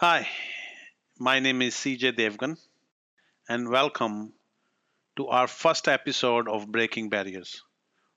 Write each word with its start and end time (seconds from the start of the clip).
Hi, 0.00 0.28
my 1.18 1.40
name 1.40 1.62
is 1.62 1.74
CJ 1.74 2.18
Devgan, 2.18 2.58
and 3.48 3.70
welcome 3.70 4.34
to 5.16 5.28
our 5.28 5.48
first 5.48 5.88
episode 5.88 6.48
of 6.48 6.70
Breaking 6.70 7.08
Barriers, 7.08 7.62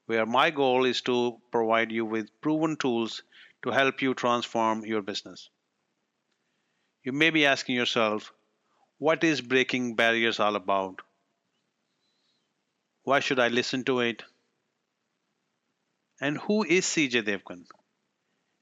where 0.06 0.26
my 0.26 0.50
goal 0.50 0.84
is 0.84 1.00
to 1.04 1.38
provide 1.54 1.94
you 1.94 2.04
with 2.04 2.28
proven 2.42 2.76
tools 2.76 3.24
to 3.64 3.72
help 3.72 4.02
you 4.02 4.14
transform 4.14 4.86
your 4.86 5.02
business. 5.02 5.50
You 7.06 7.14
may 7.14 7.30
be 7.30 7.46
asking 7.46 7.76
yourself, 7.76 8.34
what 8.98 9.24
is 9.24 9.40
Breaking 9.40 9.96
Barriers 9.96 10.42
all 10.42 10.58
about? 10.58 11.00
Why 13.04 13.22
should 13.22 13.40
I 13.40 13.48
listen 13.48 13.86
to 13.86 14.02
it? 14.02 14.22
And 16.20 16.38
who 16.40 16.66
is 16.66 16.84
CJ 16.84 17.24
Devgan? 17.24 17.68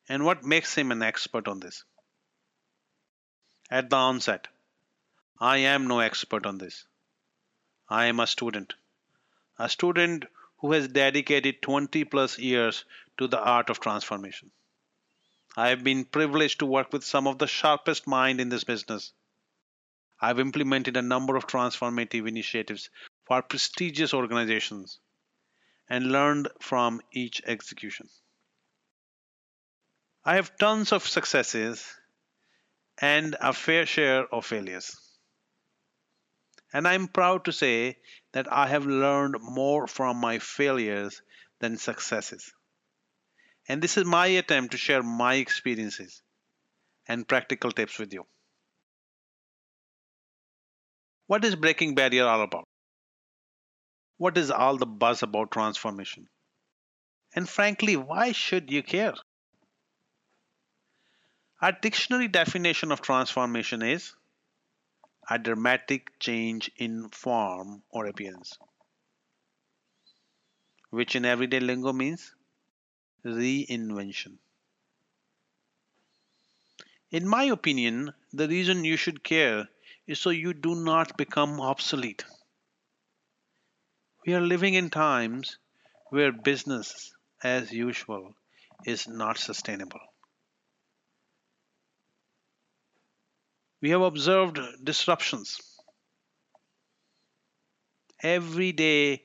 And 0.07 0.23
what 0.23 0.43
makes 0.43 0.75
him 0.75 0.91
an 0.91 1.01
expert 1.01 1.47
on 1.47 1.59
this? 1.59 1.83
At 3.69 3.89
the 3.89 3.97
onset, 3.97 4.47
I 5.39 5.57
am 5.57 5.87
no 5.87 5.99
expert 5.99 6.45
on 6.45 6.57
this. 6.57 6.85
I 7.89 8.05
am 8.05 8.21
a 8.21 8.27
student. 8.27 8.75
A 9.59 9.67
student 9.67 10.25
who 10.59 10.71
has 10.71 10.87
dedicated 10.87 11.61
20 11.61 12.05
plus 12.05 12.39
years 12.39 12.85
to 13.17 13.27
the 13.27 13.39
art 13.39 13.69
of 13.69 13.81
transformation. 13.81 14.51
I 15.57 15.69
have 15.69 15.83
been 15.83 16.05
privileged 16.05 16.59
to 16.59 16.65
work 16.65 16.93
with 16.93 17.03
some 17.03 17.27
of 17.27 17.39
the 17.39 17.47
sharpest 17.47 18.07
mind 18.07 18.39
in 18.39 18.47
this 18.47 18.63
business. 18.63 19.11
I've 20.21 20.39
implemented 20.39 20.95
a 20.95 21.01
number 21.01 21.35
of 21.35 21.45
transformative 21.45 22.25
initiatives 22.25 22.89
for 23.25 23.41
prestigious 23.41 24.13
organizations 24.13 24.99
and 25.89 26.11
learned 26.13 26.47
from 26.61 27.01
each 27.11 27.41
execution. 27.45 28.07
I 30.23 30.35
have 30.35 30.57
tons 30.57 30.93
of 30.93 31.05
successes 31.05 31.96
and 32.99 33.35
a 33.39 33.53
fair 33.53 33.85
share 33.85 34.25
of 34.33 34.45
failures. 34.45 34.95
And 36.73 36.87
I'm 36.87 37.07
proud 37.07 37.45
to 37.45 37.51
say 37.51 37.97
that 38.33 38.51
I 38.51 38.67
have 38.67 38.85
learned 38.85 39.37
more 39.41 39.87
from 39.87 40.17
my 40.17 40.39
failures 40.39 41.21
than 41.59 41.77
successes. 41.77 42.53
And 43.67 43.81
this 43.81 43.97
is 43.97 44.05
my 44.05 44.27
attempt 44.27 44.71
to 44.71 44.77
share 44.77 45.03
my 45.03 45.35
experiences 45.35 46.21
and 47.07 47.27
practical 47.27 47.71
tips 47.71 47.99
with 47.99 48.13
you. 48.13 48.25
What 51.27 51.43
is 51.43 51.55
Breaking 51.55 51.95
Barrier 51.95 52.25
all 52.25 52.41
about? 52.41 52.67
What 54.17 54.37
is 54.37 54.49
all 54.49 54.77
the 54.77 54.85
buzz 54.85 55.23
about 55.23 55.51
transformation? 55.51 56.27
And 57.35 57.47
frankly, 57.47 57.97
why 57.97 58.31
should 58.31 58.71
you 58.71 58.81
care? 58.81 59.13
Our 61.59 61.71
dictionary 61.71 62.27
definition 62.27 62.91
of 62.91 63.01
transformation 63.01 63.81
is 63.81 64.13
a 65.27 65.39
dramatic 65.39 66.19
change 66.19 66.69
in 66.77 67.09
form 67.09 67.81
or 67.89 68.05
appearance, 68.05 68.59
which 70.91 71.15
in 71.15 71.25
everyday 71.25 71.59
lingo 71.59 71.93
means 71.93 72.35
reinvention. 73.25 74.37
In 77.09 77.27
my 77.27 77.45
opinion, 77.45 78.13
the 78.31 78.47
reason 78.47 78.85
you 78.85 78.95
should 78.95 79.23
care 79.23 79.67
is 80.05 80.19
so 80.19 80.29
you 80.29 80.53
do 80.53 80.75
not 80.75 81.17
become 81.17 81.59
obsolete. 81.59 82.23
We 84.27 84.35
are 84.35 84.41
living 84.41 84.75
in 84.75 84.91
times 84.91 85.57
where 86.09 86.31
business 86.31 87.15
as 87.43 87.71
usual 87.71 88.35
is 88.85 89.07
not 89.07 89.39
sustainable. 89.39 90.01
We 93.81 93.91
have 93.91 94.01
observed 94.01 94.59
disruptions. 94.83 95.59
Every 98.21 98.71
day 98.71 99.23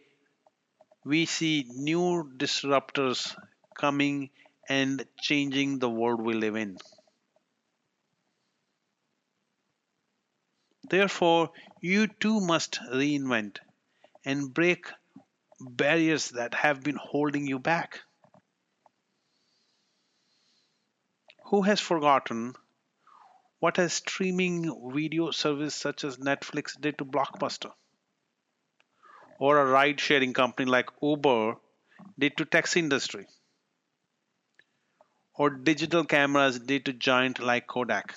we 1.05 1.27
see 1.27 1.65
new 1.69 2.31
disruptors 2.37 3.35
coming 3.75 4.31
and 4.69 5.05
changing 5.21 5.79
the 5.79 5.91
world 5.91 6.21
we 6.21 6.35
live 6.35 6.57
in. 6.57 6.77
Therefore, 10.89 11.51
you 11.81 12.07
too 12.07 12.41
must 12.41 12.79
reinvent 12.93 13.59
and 14.25 14.53
break 14.53 14.87
barriers 15.61 16.31
that 16.31 16.55
have 16.55 16.83
been 16.83 16.99
holding 17.01 17.47
you 17.47 17.59
back. 17.59 18.01
Who 21.47 21.63
has 21.63 21.81
forgotten 21.81 22.55
what 23.63 23.79
a 23.79 23.89
streaming 23.89 24.91
video 24.93 25.31
service 25.31 25.73
such 25.73 26.03
as 26.03 26.17
Netflix 26.17 26.73
did 26.81 26.99
to 26.99 27.05
Blockbuster, 27.05 27.71
or 29.39 29.57
a 29.57 29.65
ride 29.65 30.01
sharing 30.01 30.33
company 30.33 30.69
like 30.69 30.91
Uber 31.01 31.55
did 32.19 32.37
to 32.39 32.45
taxi 32.45 32.81
industry, 32.81 33.25
or 35.37 35.49
digital 35.49 36.05
cameras 36.05 36.59
did 36.59 36.87
to 36.87 36.93
giant 36.93 37.39
like 37.39 37.69
Kodak. 37.69 38.17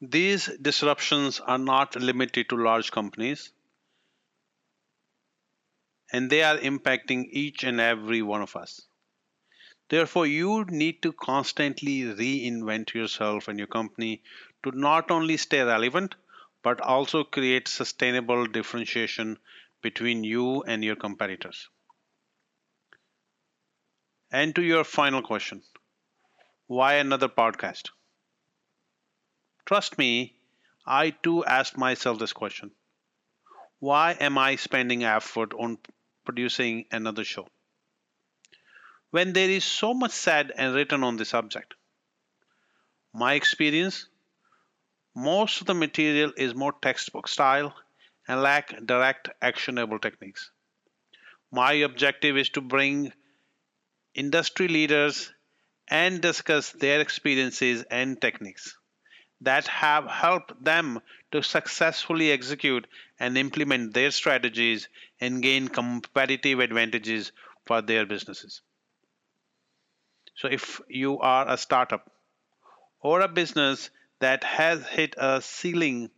These 0.00 0.46
disruptions 0.62 1.40
are 1.40 1.58
not 1.58 1.96
limited 1.96 2.48
to 2.48 2.56
large 2.56 2.90
companies, 2.90 3.52
and 6.10 6.30
they 6.30 6.42
are 6.42 6.56
impacting 6.56 7.28
each 7.30 7.64
and 7.64 7.80
every 7.80 8.22
one 8.22 8.40
of 8.40 8.56
us. 8.56 8.80
Therefore, 9.90 10.26
you 10.26 10.64
need 10.64 11.02
to 11.02 11.12
constantly 11.12 12.00
reinvent 12.00 12.94
yourself 12.94 13.46
and 13.46 13.58
your 13.58 13.68
company 13.68 14.22
to 14.62 14.70
not 14.70 15.10
only 15.10 15.36
stay 15.36 15.60
relevant, 15.60 16.14
but 16.62 16.80
also 16.80 17.24
create 17.24 17.68
sustainable 17.68 18.46
differentiation 18.46 19.38
between 19.82 20.24
you 20.24 20.62
and 20.62 20.82
your 20.82 20.96
competitors. 20.96 21.68
And 24.32 24.56
to 24.56 24.62
your 24.62 24.82
final 24.82 25.22
question 25.22 25.62
why 26.68 26.94
another 26.94 27.28
podcast? 27.28 27.90
Trust 29.64 29.96
me, 29.96 30.36
I 30.84 31.08
too 31.12 31.46
asked 31.46 31.78
myself 31.78 32.18
this 32.18 32.34
question 32.34 32.72
Why 33.80 34.12
am 34.12 34.38
I 34.38 34.56
spending 34.56 35.04
effort 35.04 35.52
on 35.54 35.78
producing 36.24 36.86
another 36.92 37.24
show? 37.24 37.48
When 39.10 39.32
there 39.32 39.50
is 39.50 39.64
so 39.64 39.94
much 39.94 40.12
said 40.12 40.52
and 40.56 40.74
written 40.74 41.04
on 41.04 41.16
the 41.16 41.24
subject. 41.24 41.74
My 43.12 43.34
experience 43.34 44.06
most 45.14 45.60
of 45.60 45.66
the 45.66 45.74
material 45.74 46.32
is 46.36 46.54
more 46.54 46.72
textbook 46.72 47.26
style 47.28 47.74
and 48.28 48.42
lack 48.42 48.74
direct 48.86 49.28
actionable 49.42 49.98
techniques. 49.98 50.50
My 51.50 51.72
objective 51.72 52.36
is 52.36 52.48
to 52.50 52.60
bring 52.60 53.12
industry 54.14 54.68
leaders 54.68 55.32
and 55.88 56.20
discuss 56.22 56.70
their 56.72 57.00
experiences 57.00 57.82
and 57.90 58.20
techniques 58.20 58.76
that 59.40 59.66
have 59.66 60.06
helped 60.06 60.62
them 60.62 61.00
to 61.32 61.42
successfully 61.42 62.30
execute 62.30 62.86
and 63.18 63.36
implement 63.36 63.94
their 63.94 64.10
strategies 64.10 64.88
and 65.20 65.42
gain 65.42 65.66
competitive 65.68 66.60
advantages 66.60 67.32
for 67.66 67.82
their 67.82 68.06
businesses. 68.06 68.62
So 70.40 70.48
if 70.48 70.80
you 70.88 71.18
are 71.18 71.46
a 71.46 71.58
startup 71.58 72.10
or 73.02 73.20
a 73.20 73.28
business 73.28 73.90
that 74.20 74.42
has 74.42 74.86
hit 74.86 75.14
a 75.18 75.42
ceiling 75.42 76.10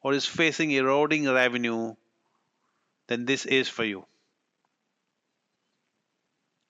or 0.00 0.14
is 0.14 0.26
facing 0.26 0.70
eroding 0.70 1.28
revenue, 1.28 1.96
then 3.08 3.24
this 3.24 3.46
is 3.46 3.68
for 3.68 3.82
you. 3.82 4.06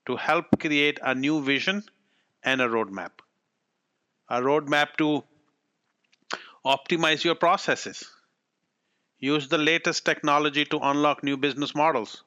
To 0.06 0.16
help 0.16 0.46
create 0.58 0.98
a 1.02 1.14
new 1.14 1.42
vision 1.42 1.84
and 2.42 2.62
a 2.62 2.68
roadmap. 2.68 3.10
A 4.30 4.40
roadmap 4.40 4.96
to 4.96 5.24
optimize 6.64 7.22
your 7.22 7.34
processes. 7.34 8.08
Use 9.18 9.48
the 9.48 9.58
latest 9.58 10.06
technology 10.06 10.64
to 10.64 10.78
unlock 10.78 11.22
new 11.22 11.36
business 11.36 11.74
models 11.74 12.24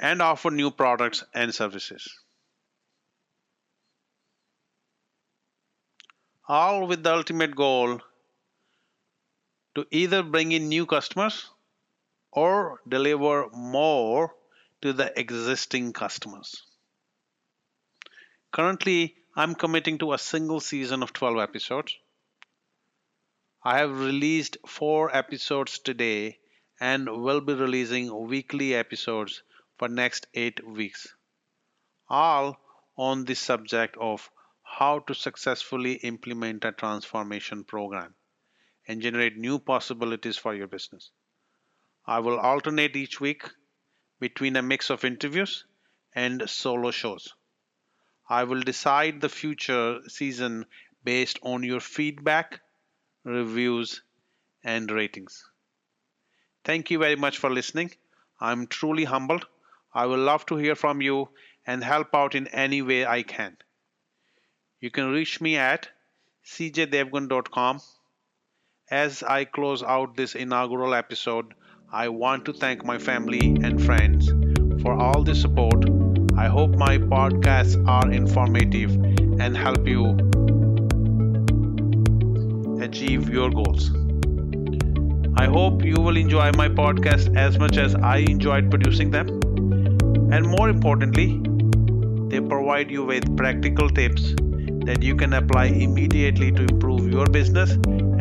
and 0.00 0.20
offer 0.20 0.50
new 0.50 0.72
products 0.72 1.22
and 1.32 1.54
services. 1.54 2.08
All 6.48 6.86
with 6.86 7.02
the 7.02 7.12
ultimate 7.12 7.54
goal 7.54 8.00
to 9.74 9.86
either 9.90 10.22
bring 10.22 10.52
in 10.52 10.68
new 10.68 10.86
customers 10.86 11.50
or 12.32 12.80
deliver 12.88 13.48
more 13.50 14.34
to 14.82 14.92
the 14.92 15.12
existing 15.18 15.92
customers. 15.92 16.62
Currently, 18.52 19.14
I'm 19.36 19.54
committing 19.54 19.98
to 19.98 20.14
a 20.14 20.18
single 20.18 20.60
season 20.60 21.02
of 21.02 21.12
12 21.12 21.38
episodes. 21.38 21.96
I 23.62 23.78
have 23.78 24.00
released 24.00 24.56
four 24.66 25.14
episodes 25.14 25.78
today 25.78 26.38
and 26.80 27.22
will 27.22 27.40
be 27.40 27.54
releasing 27.54 28.26
weekly 28.26 28.74
episodes 28.74 29.42
for 29.78 29.88
next 29.88 30.26
8 30.34 30.66
weeks 30.66 31.08
all 32.08 32.58
on 32.96 33.24
the 33.24 33.34
subject 33.34 33.96
of 34.00 34.30
how 34.70 34.98
to 35.00 35.14
successfully 35.14 35.94
implement 35.94 36.64
a 36.64 36.72
transformation 36.72 37.64
program 37.64 38.14
and 38.86 39.02
generate 39.02 39.36
new 39.36 39.58
possibilities 39.58 40.36
for 40.36 40.54
your 40.54 40.66
business. 40.66 41.10
I 42.06 42.20
will 42.20 42.38
alternate 42.38 42.94
each 42.94 43.20
week 43.20 43.44
between 44.20 44.56
a 44.56 44.62
mix 44.62 44.90
of 44.90 45.04
interviews 45.04 45.64
and 46.14 46.48
solo 46.48 46.90
shows. 46.90 47.34
I 48.28 48.44
will 48.44 48.60
decide 48.60 49.20
the 49.20 49.28
future 49.28 50.00
season 50.08 50.66
based 51.02 51.38
on 51.42 51.62
your 51.62 51.80
feedback, 51.80 52.60
reviews, 53.24 54.02
and 54.62 54.90
ratings. 54.90 55.44
Thank 56.64 56.90
you 56.90 56.98
very 56.98 57.16
much 57.16 57.38
for 57.38 57.50
listening. 57.50 57.92
I'm 58.40 58.66
truly 58.66 59.04
humbled. 59.04 59.46
I 59.92 60.06
will 60.06 60.18
love 60.18 60.46
to 60.46 60.56
hear 60.56 60.74
from 60.74 61.00
you 61.00 61.30
and 61.66 61.82
help 61.82 62.14
out 62.14 62.34
in 62.34 62.46
any 62.48 62.82
way 62.82 63.06
I 63.06 63.22
can. 63.22 63.56
You 64.80 64.92
can 64.92 65.10
reach 65.10 65.40
me 65.40 65.56
at 65.56 65.88
cjdevgan.com. 66.46 67.80
As 68.88 69.24
I 69.24 69.44
close 69.44 69.82
out 69.82 70.16
this 70.16 70.36
inaugural 70.36 70.94
episode, 70.94 71.54
I 71.90 72.10
want 72.10 72.44
to 72.44 72.52
thank 72.52 72.84
my 72.84 72.98
family 72.98 73.40
and 73.40 73.84
friends 73.84 74.28
for 74.82 74.92
all 74.94 75.24
the 75.24 75.34
support. 75.34 75.84
I 76.36 76.46
hope 76.46 76.76
my 76.76 76.96
podcasts 76.98 77.76
are 77.88 78.08
informative 78.12 78.94
and 79.40 79.56
help 79.56 79.84
you 79.88 80.16
achieve 82.80 83.28
your 83.28 83.50
goals. 83.50 83.90
I 85.36 85.46
hope 85.46 85.84
you 85.84 85.96
will 85.96 86.16
enjoy 86.16 86.52
my 86.52 86.68
podcast 86.68 87.36
as 87.36 87.58
much 87.58 87.78
as 87.78 87.96
I 87.96 88.18
enjoyed 88.18 88.70
producing 88.70 89.10
them. 89.10 89.28
And 90.32 90.46
more 90.46 90.68
importantly, 90.68 91.40
they 92.28 92.40
provide 92.40 92.92
you 92.92 93.04
with 93.04 93.36
practical 93.36 93.90
tips 93.90 94.34
that 94.88 95.02
you 95.02 95.14
can 95.14 95.34
apply 95.34 95.66
immediately 95.66 96.50
to 96.50 96.62
improve 96.62 97.12
your 97.12 97.26
business 97.26 97.72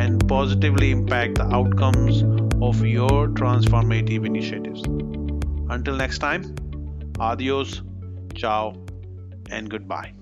and 0.04 0.28
positively 0.28 0.92
impact 0.92 1.36
the 1.36 1.46
outcomes 1.56 2.24
of 2.62 2.86
your 2.86 3.30
transformative 3.30 4.26
initiatives. 4.26 4.84
Until 5.70 5.96
next 5.96 6.18
time, 6.18 6.44
adios, 7.20 7.82
ciao, 8.36 8.76
and 9.50 9.70
goodbye. 9.70 10.17